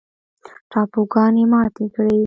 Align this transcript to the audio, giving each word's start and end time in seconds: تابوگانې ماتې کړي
تابوگانې 0.71 1.43
ماتې 1.51 1.85
کړي 1.95 2.17